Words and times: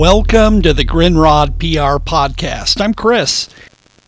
Welcome 0.00 0.62
to 0.62 0.72
the 0.72 0.86
Grindrod 0.86 1.58
PR 1.58 2.02
podcast. 2.02 2.80
I'm 2.80 2.94
Chris. 2.94 3.50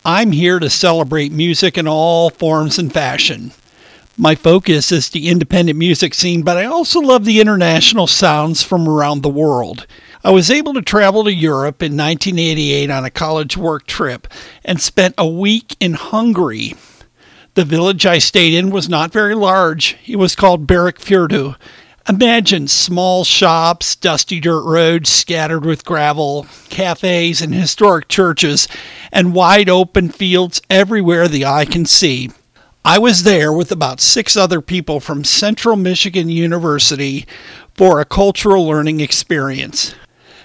I'm 0.07 0.33
here 0.33 0.59
to 0.59 0.71
celebrate 0.71 1.33
music 1.33 1.77
in 1.77 1.87
all 1.87 2.31
forms 2.31 2.79
and 2.79 2.91
fashion. 2.91 3.53
My 4.17 4.35
focus 4.35 4.91
is 4.91 5.11
the 5.11 5.29
independent 5.29 5.79
music 5.79 6.15
scene, 6.15 6.41
but 6.45 6.57
I 6.57 6.65
also 6.65 6.99
love 6.99 7.27
the 7.27 7.43
international 7.43 8.07
sounds 8.07 8.63
from 8.63 8.89
around 8.89 9.21
the 9.21 9.29
world. 9.29 9.87
I 10.25 10.31
was 10.31 10.51
able 10.51 10.73
to 10.73 10.81
travel 10.81 11.25
to 11.25 11.35
Europe 11.35 11.83
in 11.83 11.95
1988 11.95 12.91
on 12.91 13.05
a 13.05 13.11
college 13.11 13.59
work 13.59 13.87
trip 13.87 14.27
and 14.65 14.81
spent 14.81 15.15
a 15.19 15.29
week 15.29 15.77
in 15.79 15.93
Hungary. 15.93 16.73
The 17.53 17.67
village 17.67 18.07
I 18.07 18.19
stayed 18.19 18.55
in 18.55 18.71
was 18.71 18.89
not 18.89 19.13
very 19.13 19.35
large. 19.35 19.99
It 20.07 20.17
was 20.17 20.37
called 20.37 20.67
Berekfürdő. 20.67 21.57
Imagine 22.09 22.67
small 22.67 23.23
shops, 23.23 23.95
dusty 23.95 24.41
dirt 24.41 24.65
roads 24.65 25.09
scattered 25.09 25.65
with 25.65 25.85
gravel, 25.85 26.47
cafes 26.69 27.41
and 27.41 27.55
historic 27.55 28.09
churches, 28.09 28.67
and 29.13 29.35
wide 29.35 29.69
open 29.69 30.09
fields 30.09 30.61
everywhere 30.69 31.29
the 31.29 31.45
eye 31.45 31.65
can 31.65 31.87
see. 31.87 32.31
I 32.85 32.99
was 32.99 33.23
there 33.23 33.53
with 33.53 33.71
about 33.71 34.01
six 34.01 34.37
other 34.37 34.61
people 34.61 34.99
from 34.99 35.23
Central 35.23 35.77
Michigan 35.77 36.29
University 36.29 37.25
for 37.75 38.01
a 38.01 38.05
cultural 38.05 38.67
learning 38.67 38.99
experience. 38.99 39.95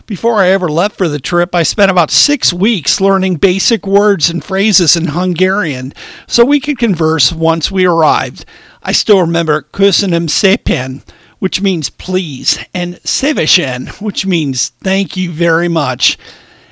Before 0.06 0.36
I 0.36 0.50
ever 0.50 0.70
left 0.70 0.96
for 0.96 1.10
the 1.10 1.20
trip, 1.20 1.56
I 1.56 1.64
spent 1.64 1.90
about 1.90 2.12
six 2.12 2.54
weeks 2.54 3.02
learning 3.02 3.38
basic 3.38 3.88
words 3.88 4.30
and 4.30 4.44
phrases 4.44 4.96
in 4.96 5.08
Hungarian 5.08 5.92
so 6.28 6.46
we 6.46 6.60
could 6.60 6.78
converse 6.78 7.34
once 7.34 7.72
we 7.72 7.86
arrived. 7.86 8.46
I 8.84 8.92
still 8.92 9.22
remember 9.22 9.66
Köszönöm 9.72 10.28
szépen, 10.28 11.02
which 11.40 11.62
means 11.62 11.90
please, 11.90 12.60
and 12.74 12.96
Szívesen, 13.04 14.02
which 14.02 14.26
means 14.26 14.70
thank 14.82 15.16
you 15.16 15.32
very 15.32 15.68
much. 15.68 16.18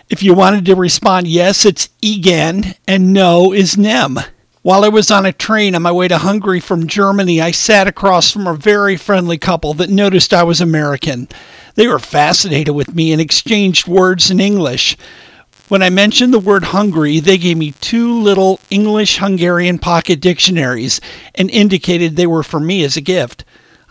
If 0.10 0.22
you 0.22 0.34
wanted 0.34 0.66
to 0.66 0.76
respond 0.76 1.28
yes, 1.28 1.66
it's 1.66 1.90
igen, 2.02 2.76
and 2.88 3.14
no 3.14 3.54
is 3.54 3.78
nem. 3.78 4.20
While 4.62 4.84
I 4.84 4.90
was 4.90 5.12
on 5.12 5.28
a 5.28 5.32
train 5.32 5.76
on 5.76 5.84
my 5.84 5.92
way 5.92 6.08
to 6.08 6.18
Hungary 6.18 6.60
from 6.60 6.88
Germany, 6.88 7.40
I 7.40 7.52
sat 7.52 7.88
across 7.88 8.32
from 8.32 8.48
a 8.48 8.56
very 8.56 8.98
friendly 8.98 9.38
couple 9.38 9.76
that 9.76 9.92
noticed 9.92 10.34
I 10.34 10.42
was 10.44 10.60
American. 10.60 11.28
They 11.76 11.88
were 11.88 12.00
fascinated 12.00 12.74
with 12.74 12.96
me 12.96 13.12
and 13.12 13.22
exchanged 13.22 13.88
words 13.88 14.32
in 14.32 14.40
English. 14.40 14.98
When 15.68 15.84
I 15.84 15.90
mentioned 15.90 16.34
the 16.34 16.40
word 16.40 16.64
Hungary, 16.64 17.20
they 17.20 17.38
gave 17.38 17.58
me 17.58 17.74
two 17.82 18.20
little 18.20 18.60
English 18.70 19.18
Hungarian 19.18 19.78
pocket 19.78 20.20
dictionaries 20.20 21.02
and 21.36 21.50
indicated 21.50 22.16
they 22.16 22.28
were 22.28 22.44
for 22.44 22.60
me 22.60 22.84
as 22.84 22.98
a 22.98 23.02
gift. 23.02 23.46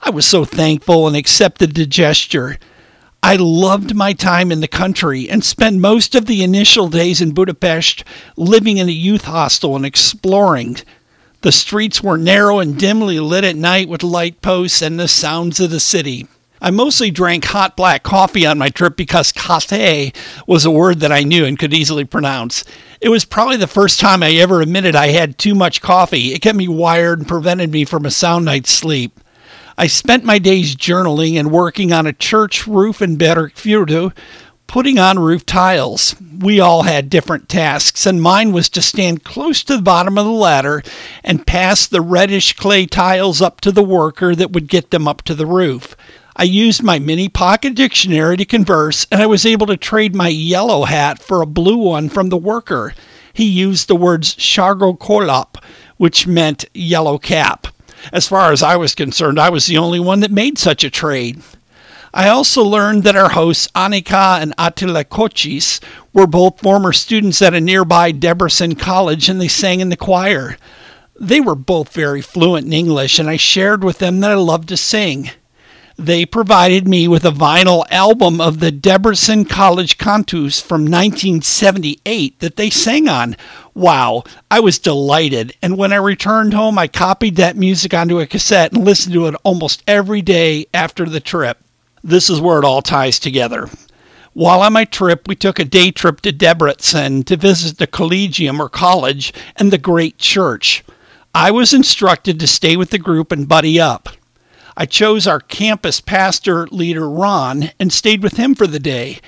I 0.06 0.10
was 0.10 0.26
so 0.26 0.44
thankful 0.44 1.06
and 1.06 1.16
accepted 1.16 1.74
the 1.74 1.86
gesture. 1.86 2.58
I 3.22 3.36
loved 3.36 3.94
my 3.94 4.12
time 4.12 4.52
in 4.52 4.60
the 4.60 4.68
country 4.68 5.30
and 5.30 5.42
spent 5.42 5.80
most 5.80 6.14
of 6.14 6.26
the 6.26 6.42
initial 6.42 6.88
days 6.88 7.22
in 7.22 7.32
Budapest 7.32 8.04
living 8.36 8.76
in 8.76 8.86
a 8.90 8.92
youth 8.92 9.24
hostel 9.24 9.76
and 9.76 9.86
exploring. 9.86 10.76
The 11.40 11.52
streets 11.52 12.02
were 12.02 12.18
narrow 12.18 12.58
and 12.58 12.78
dimly 12.78 13.18
lit 13.18 13.44
at 13.44 13.56
night 13.56 13.88
with 13.88 14.02
light 14.02 14.42
posts 14.42 14.82
and 14.82 15.00
the 15.00 15.08
sounds 15.08 15.58
of 15.58 15.70
the 15.70 15.80
city. 15.80 16.28
I 16.60 16.70
mostly 16.70 17.10
drank 17.10 17.46
hot 17.46 17.74
black 17.74 18.02
coffee 18.02 18.44
on 18.44 18.58
my 18.58 18.68
trip 18.68 18.98
because 18.98 19.32
café 19.32 20.14
was 20.46 20.66
a 20.66 20.70
word 20.70 21.00
that 21.00 21.12
I 21.12 21.22
knew 21.22 21.46
and 21.46 21.58
could 21.58 21.72
easily 21.72 22.04
pronounce. 22.04 22.62
It 23.00 23.08
was 23.08 23.24
probably 23.24 23.56
the 23.56 23.66
first 23.66 24.00
time 24.00 24.22
I 24.22 24.32
ever 24.32 24.60
admitted 24.60 24.94
I 24.94 25.08
had 25.08 25.38
too 25.38 25.54
much 25.54 25.80
coffee. 25.80 26.34
It 26.34 26.42
kept 26.42 26.58
me 26.58 26.68
wired 26.68 27.20
and 27.20 27.28
prevented 27.28 27.72
me 27.72 27.86
from 27.86 28.04
a 28.04 28.10
sound 28.10 28.44
night's 28.44 28.70
sleep. 28.70 29.18
I 29.76 29.88
spent 29.88 30.24
my 30.24 30.38
days 30.38 30.76
journaling 30.76 31.34
and 31.34 31.50
working 31.50 31.92
on 31.92 32.06
a 32.06 32.12
church 32.12 32.66
roof 32.66 33.02
in 33.02 33.16
Berekfürdő, 33.16 34.12
putting 34.68 35.00
on 35.00 35.18
roof 35.18 35.44
tiles. 35.44 36.14
We 36.38 36.60
all 36.60 36.84
had 36.84 37.10
different 37.10 37.48
tasks, 37.48 38.06
and 38.06 38.22
mine 38.22 38.52
was 38.52 38.68
to 38.70 38.82
stand 38.82 39.24
close 39.24 39.64
to 39.64 39.76
the 39.76 39.82
bottom 39.82 40.16
of 40.16 40.26
the 40.26 40.30
ladder 40.30 40.84
and 41.24 41.46
pass 41.46 41.86
the 41.86 42.00
reddish 42.00 42.52
clay 42.52 42.86
tiles 42.86 43.42
up 43.42 43.60
to 43.62 43.72
the 43.72 43.82
worker 43.82 44.36
that 44.36 44.52
would 44.52 44.68
get 44.68 44.92
them 44.92 45.08
up 45.08 45.22
to 45.22 45.34
the 45.34 45.46
roof. 45.46 45.96
I 46.36 46.44
used 46.44 46.84
my 46.84 47.00
mini 47.00 47.28
pocket 47.28 47.74
dictionary 47.74 48.36
to 48.36 48.44
converse, 48.44 49.08
and 49.10 49.20
I 49.20 49.26
was 49.26 49.44
able 49.44 49.66
to 49.66 49.76
trade 49.76 50.14
my 50.14 50.28
yellow 50.28 50.84
hat 50.84 51.20
for 51.20 51.42
a 51.42 51.46
blue 51.46 51.78
one 51.78 52.08
from 52.08 52.28
the 52.28 52.36
worker. 52.36 52.94
He 53.32 53.44
used 53.44 53.88
the 53.88 53.96
words 53.96 54.36
sárga 54.36 55.62
which 55.96 56.26
meant 56.28 56.64
yellow 56.74 57.18
cap. 57.18 57.73
As 58.12 58.28
far 58.28 58.52
as 58.52 58.62
I 58.62 58.76
was 58.76 58.94
concerned, 58.94 59.38
I 59.38 59.50
was 59.50 59.66
the 59.66 59.78
only 59.78 60.00
one 60.00 60.20
that 60.20 60.30
made 60.30 60.58
such 60.58 60.84
a 60.84 60.90
trade. 60.90 61.42
I 62.12 62.28
also 62.28 62.62
learned 62.62 63.02
that 63.02 63.16
our 63.16 63.30
hosts, 63.30 63.68
Anika 63.74 64.40
and 64.40 64.54
Attila 64.56 65.04
Kocsis, 65.04 65.80
were 66.12 66.28
both 66.28 66.60
former 66.60 66.92
students 66.92 67.42
at 67.42 67.54
a 67.54 67.60
nearby 67.60 68.12
Debrecen 68.12 68.78
college 68.78 69.28
and 69.28 69.40
they 69.40 69.48
sang 69.48 69.80
in 69.80 69.88
the 69.88 69.96
choir. 69.96 70.56
They 71.18 71.40
were 71.40 71.56
both 71.56 71.92
very 71.92 72.22
fluent 72.22 72.66
in 72.66 72.72
English, 72.72 73.18
and 73.18 73.28
I 73.28 73.36
shared 73.36 73.84
with 73.84 73.98
them 73.98 74.20
that 74.20 74.32
I 74.32 74.34
loved 74.34 74.68
to 74.68 74.76
sing. 74.76 75.30
They 75.96 76.26
provided 76.26 76.88
me 76.88 77.06
with 77.06 77.24
a 77.24 77.30
vinyl 77.30 77.84
album 77.88 78.40
of 78.40 78.58
the 78.58 78.72
Debrecen 78.72 79.48
College 79.48 79.96
Cantus 79.96 80.60
from 80.60 80.82
1978 80.82 82.40
that 82.40 82.56
they 82.56 82.68
sang 82.68 83.08
on. 83.08 83.36
Wow, 83.74 84.24
I 84.50 84.58
was 84.58 84.80
delighted. 84.80 85.54
And 85.62 85.78
when 85.78 85.92
I 85.92 85.96
returned 85.96 86.52
home, 86.52 86.78
I 86.78 86.88
copied 86.88 87.36
that 87.36 87.56
music 87.56 87.94
onto 87.94 88.18
a 88.18 88.26
cassette 88.26 88.72
and 88.72 88.84
listened 88.84 89.14
to 89.14 89.26
it 89.26 89.36
almost 89.44 89.84
every 89.86 90.20
day 90.20 90.66
after 90.74 91.04
the 91.04 91.20
trip. 91.20 91.58
This 92.02 92.28
is 92.28 92.40
where 92.40 92.58
it 92.58 92.64
all 92.64 92.82
ties 92.82 93.20
together. 93.20 93.70
While 94.32 94.62
on 94.62 94.72
my 94.72 94.84
trip, 94.84 95.28
we 95.28 95.36
took 95.36 95.60
a 95.60 95.64
day 95.64 95.92
trip 95.92 96.22
to 96.22 96.32
Debrecen 96.32 97.24
to 97.26 97.36
visit 97.36 97.78
the 97.78 97.86
Collegium 97.86 98.60
or 98.60 98.68
college 98.68 99.32
and 99.54 99.72
the 99.72 99.78
great 99.78 100.18
church. 100.18 100.82
I 101.32 101.52
was 101.52 101.72
instructed 101.72 102.40
to 102.40 102.48
stay 102.48 102.76
with 102.76 102.90
the 102.90 102.98
group 102.98 103.30
and 103.30 103.48
buddy 103.48 103.80
up. 103.80 104.08
I 104.76 104.86
chose 104.86 105.26
our 105.26 105.40
campus 105.40 106.00
pastor 106.00 106.66
leader, 106.68 107.08
Ron, 107.08 107.70
and 107.78 107.92
stayed 107.92 108.22
with 108.22 108.36
him 108.36 108.54
for 108.54 108.66
the 108.66 108.80
day. 108.80 109.20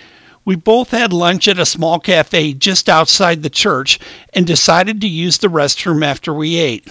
We 0.45 0.57
both 0.57 0.91
had 0.91 1.13
lunch 1.13 1.49
at 1.49 1.59
a 1.59 1.67
small 1.67 2.01
cafe 2.01 2.53
just 2.53 2.89
outside 2.89 3.43
the 3.43 3.51
church 3.51 3.99
and 4.33 4.47
decided 4.47 5.01
to 5.01 5.09
use 5.09 5.39
the 5.39 5.49
restroom 5.49 6.05
after 6.05 6.33
we 6.33 6.57
ate. 6.57 6.89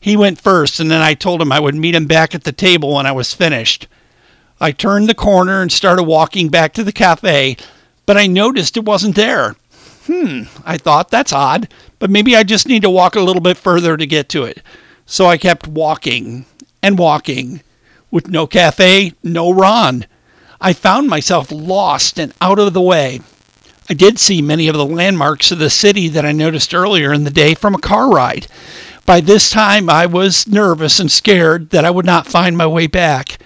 He 0.00 0.16
went 0.16 0.40
first, 0.40 0.80
and 0.80 0.90
then 0.90 1.00
I 1.00 1.14
told 1.14 1.40
him 1.40 1.52
I 1.52 1.60
would 1.60 1.76
meet 1.76 1.94
him 1.94 2.06
back 2.06 2.34
at 2.34 2.44
the 2.44 2.52
table 2.52 2.94
when 2.94 3.06
I 3.06 3.12
was 3.12 3.34
finished. 3.34 3.86
I 4.60 4.72
turned 4.72 5.08
the 5.08 5.14
corner 5.14 5.62
and 5.62 5.70
started 5.70 6.04
walking 6.04 6.48
back 6.48 6.72
to 6.74 6.84
the 6.84 6.92
cafe, 6.92 7.56
but 8.06 8.16
I 8.16 8.26
noticed 8.26 8.76
it 8.76 8.84
wasn't 8.84 9.16
there. 9.16 9.54
Hmm, 10.06 10.42
I 10.64 10.76
thought, 10.76 11.10
that's 11.10 11.32
odd, 11.32 11.68
but 12.00 12.10
maybe 12.10 12.34
I 12.34 12.42
just 12.42 12.66
need 12.66 12.82
to 12.82 12.90
walk 12.90 13.14
a 13.14 13.20
little 13.20 13.42
bit 13.42 13.56
further 13.56 13.96
to 13.96 14.06
get 14.06 14.28
to 14.30 14.42
it. 14.42 14.60
So 15.06 15.26
I 15.26 15.36
kept 15.36 15.68
walking 15.68 16.46
and 16.82 16.98
walking 16.98 17.62
with 18.12 18.28
no 18.28 18.46
cafe, 18.46 19.14
no 19.24 19.50
Ron. 19.50 20.06
I 20.60 20.72
found 20.72 21.08
myself 21.08 21.50
lost 21.50 22.20
and 22.20 22.32
out 22.40 22.60
of 22.60 22.72
the 22.72 22.80
way. 22.80 23.20
I 23.90 23.94
did 23.94 24.20
see 24.20 24.40
many 24.40 24.68
of 24.68 24.76
the 24.76 24.86
landmarks 24.86 25.50
of 25.50 25.58
the 25.58 25.70
city 25.70 26.06
that 26.08 26.24
I 26.24 26.30
noticed 26.30 26.72
earlier 26.72 27.12
in 27.12 27.24
the 27.24 27.30
day 27.30 27.54
from 27.54 27.74
a 27.74 27.80
car 27.80 28.08
ride. 28.08 28.46
By 29.04 29.20
this 29.20 29.50
time, 29.50 29.90
I 29.90 30.06
was 30.06 30.46
nervous 30.46 31.00
and 31.00 31.10
scared 31.10 31.70
that 31.70 31.84
I 31.84 31.90
would 31.90 32.06
not 32.06 32.28
find 32.28 32.56
my 32.56 32.66
way 32.68 32.86
back. 32.86 33.38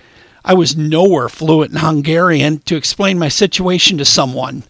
I 0.44 0.52
was 0.52 0.76
nowhere 0.76 1.30
fluent 1.30 1.72
in 1.72 1.78
Hungarian 1.78 2.58
to 2.60 2.76
explain 2.76 3.18
my 3.18 3.28
situation 3.28 3.96
to 3.98 4.04
someone. 4.04 4.64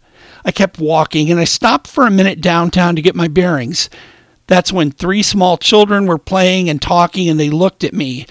I 0.45 0.53
kept 0.53 0.79
walking 0.79 1.31
and 1.31 1.41
I 1.41 1.45
stopped 1.45 1.89
for 1.89 2.07
a 2.07 2.11
minute 2.11 2.41
downtown 2.41 2.95
to 2.95 3.03
get 3.03 3.17
my 3.17 3.27
bearings. 3.27 3.91
That's 4.47 4.73
when 4.73 4.93
three 4.93 5.25
small 5.25 5.59
children 5.59 6.07
were 6.07 6.19
playing 6.19 6.71
and 6.71 6.81
talking 6.81 7.29
and 7.29 7.41
they 7.41 7.51
looked 7.51 7.83
at 7.83 7.93
me. 7.93 8.27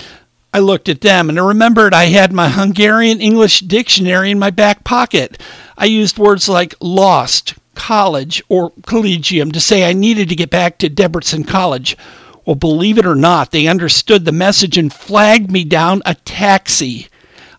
I 0.55 0.59
looked 0.59 0.87
at 0.87 1.01
them 1.01 1.27
and 1.27 1.37
I 1.37 1.45
remembered 1.45 1.93
I 1.93 2.05
had 2.05 2.31
my 2.31 2.47
Hungarian 2.47 3.19
English 3.19 3.59
dictionary 3.59 4.31
in 4.31 4.39
my 4.39 4.51
back 4.51 4.85
pocket. 4.85 5.37
I 5.77 5.83
used 5.83 6.17
words 6.17 6.47
like 6.47 6.73
lost, 6.79 7.55
college, 7.73 8.41
or 8.47 8.71
collegium 8.85 9.51
to 9.51 9.59
say 9.59 9.83
I 9.83 9.91
needed 9.91 10.29
to 10.29 10.35
get 10.35 10.49
back 10.49 10.77
to 10.77 10.89
Debrecen 10.89 11.45
College. 11.45 11.97
Well, 12.45 12.55
believe 12.55 12.97
it 12.97 13.05
or 13.05 13.15
not, 13.15 13.51
they 13.51 13.67
understood 13.67 14.23
the 14.23 14.31
message 14.31 14.77
and 14.77 14.93
flagged 14.93 15.51
me 15.51 15.65
down 15.65 16.01
a 16.05 16.15
taxi. 16.15 17.09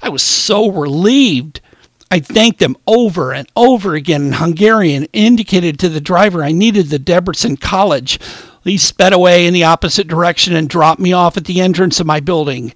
I 0.01 0.09
was 0.09 0.23
so 0.23 0.71
relieved. 0.71 1.61
I 2.11 2.20
thanked 2.20 2.61
them 2.61 2.76
over 2.87 3.32
and 3.32 3.49
over 3.56 3.94
again 3.94 4.26
in 4.26 4.32
Hungarian, 4.35 5.06
indicated 5.12 5.79
to 5.79 5.88
the 5.88 6.00
driver 6.00 6.44
I 6.44 6.53
needed 6.53 6.87
the 6.87 6.99
Debrecen 6.99 7.61
College. 7.61 8.20
He 8.62 8.79
sped 8.79 9.12
away 9.12 9.47
in 9.47 9.55
the 9.55 9.64
opposite 9.64 10.06
direction 10.06 10.55
and 10.55 10.69
dropped 10.69 11.00
me 11.00 11.12
off 11.12 11.37
at 11.37 11.44
the 11.44 11.61
entrance 11.61 11.99
of 12.00 12.06
my 12.06 12.20
building. 12.20 12.73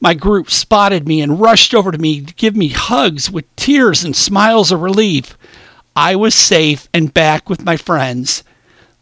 My 0.00 0.14
group 0.14 0.50
spotted 0.50 1.06
me 1.06 1.20
and 1.20 1.40
rushed 1.40 1.74
over 1.74 1.92
to 1.92 1.98
me 1.98 2.22
to 2.22 2.34
give 2.34 2.56
me 2.56 2.68
hugs 2.68 3.30
with 3.30 3.54
tears 3.56 4.04
and 4.04 4.16
smiles 4.16 4.72
of 4.72 4.80
relief. 4.80 5.36
I 5.94 6.16
was 6.16 6.34
safe 6.34 6.88
and 6.92 7.14
back 7.14 7.48
with 7.48 7.64
my 7.64 7.76
friends. 7.76 8.42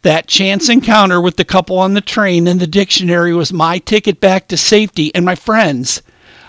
That 0.03 0.27
chance 0.27 0.67
encounter 0.67 1.21
with 1.21 1.37
the 1.37 1.45
couple 1.45 1.79
on 1.79 1.93
the 1.93 2.01
train 2.01 2.47
and 2.47 2.59
the 2.59 2.67
dictionary 2.67 3.33
was 3.33 3.53
my 3.53 3.79
ticket 3.79 4.19
back 4.19 4.47
to 4.49 4.57
safety 4.57 5.13
and 5.15 5.25
my 5.25 5.35
friends. 5.35 6.01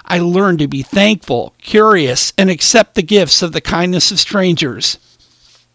I 0.05 0.19
learned 0.19 0.59
to 0.61 0.69
be 0.69 0.83
thankful, 0.83 1.55
curious, 1.59 2.33
and 2.37 2.51
accept 2.51 2.95
the 2.95 3.03
gifts 3.03 3.43
of 3.43 3.53
the 3.53 3.61
kindness 3.61 4.11
of 4.11 4.21
strangers. 4.21 4.99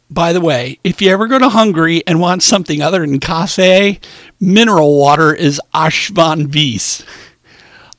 By 0.10 0.32
the 0.32 0.42
way, 0.42 0.80
if 0.84 1.02
you 1.02 1.12
ever 1.12 1.28
go 1.28 1.38
to 1.38 1.50
Hungary 1.50 2.02
and 2.08 2.20
want 2.20 2.42
something 2.42 2.82
other 2.82 3.02
than 3.02 3.20
kafe, 3.20 4.00
mineral 4.40 4.98
water 4.98 5.34
is 5.34 5.60
Ashvan 5.74 6.48
Vies. 6.48 7.04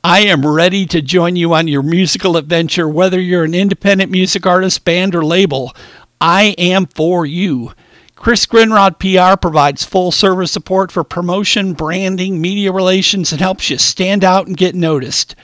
I 0.03 0.21
am 0.21 0.47
ready 0.47 0.87
to 0.87 1.03
join 1.03 1.37
you 1.37 1.53
on 1.53 1.69
your 1.69 1.83
musical 1.83 2.37
adventure, 2.37 2.89
whether 2.89 3.21
you're 3.21 3.45
an 3.45 3.55
independent 3.55 4.11
music 4.11 4.47
artist, 4.47 4.85
band, 4.85 5.15
or 5.15 5.25
label. 5.25 5.75
I 6.21 6.55
am 6.57 6.87
for 6.87 7.27
you. 7.27 7.73
Chris 8.15 8.47
Grindrod 8.47 8.99
PR 8.99 9.37
provides 9.37 9.85
full 9.85 10.11
service 10.11 10.51
support 10.51 10.91
for 10.91 11.05
promotion, 11.05 11.75
branding, 11.75 12.41
media 12.41 12.73
relations, 12.73 13.33
and 13.33 13.41
helps 13.41 13.71
you 13.71 13.79
stand 13.79 14.25
out 14.25 14.47
and 14.47 14.57
get 14.57 14.75
noticed. 14.75 15.37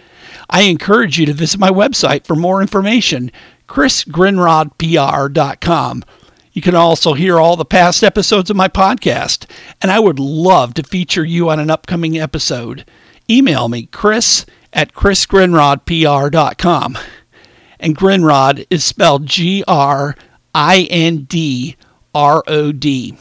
I 0.48 0.62
encourage 0.62 1.18
you 1.18 1.26
to 1.26 1.32
visit 1.32 1.60
my 1.60 1.70
website 1.70 2.24
for 2.26 2.36
more 2.36 2.60
information, 2.60 3.32
chrisgrindrodpr.com. 3.68 6.04
You 6.52 6.62
can 6.62 6.76
also 6.76 7.14
hear 7.14 7.40
all 7.40 7.56
the 7.56 7.64
past 7.64 8.04
episodes 8.04 8.48
of 8.48 8.56
my 8.56 8.68
podcast, 8.68 9.50
and 9.82 9.90
I 9.90 9.98
would 9.98 10.20
love 10.20 10.74
to 10.74 10.84
feature 10.84 11.24
you 11.24 11.50
on 11.50 11.58
an 11.58 11.70
upcoming 11.70 12.16
episode. 12.18 12.84
Email 13.28 13.68
me, 13.68 13.86
chris 13.86 14.46
at 14.72 14.92
chrisgrindrodpr.com. 14.92 16.98
And 17.80 17.96
Grindrod 17.96 18.66
is 18.70 18.84
spelled 18.84 19.26
G 19.26 19.64
R 19.66 20.14
I 20.54 20.86
N 20.90 21.24
D 21.24 21.74
R 22.14 22.44
O 22.46 22.70
D. 22.72 23.18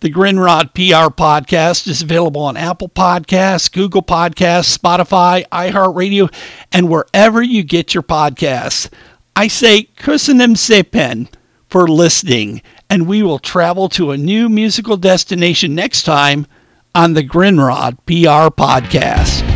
The 0.00 0.12
Grindrod 0.12 0.74
PR 0.74 1.12
podcast 1.12 1.88
is 1.88 2.02
available 2.02 2.42
on 2.42 2.56
Apple 2.56 2.88
Podcasts, 2.88 3.70
Google 3.72 4.02
Podcasts, 4.02 4.78
Spotify, 4.78 5.44
iHeartRadio, 5.48 6.32
and 6.70 6.88
wherever 6.88 7.42
you 7.42 7.64
get 7.64 7.94
your 7.94 8.04
podcasts. 8.04 8.88
I 9.34 9.48
say 9.48 9.88
köszönöm 9.96 10.54
szépen 10.54 11.28
for 11.68 11.88
listening, 11.88 12.62
and 12.88 13.08
we 13.08 13.24
will 13.24 13.40
travel 13.40 13.88
to 13.88 14.12
a 14.12 14.16
new 14.16 14.48
musical 14.48 14.96
destination 14.96 15.74
next 15.74 16.04
time 16.04 16.46
on 16.94 17.14
the 17.14 17.24
Grindrod 17.24 17.96
PR 18.06 18.54
podcast. 18.54 19.47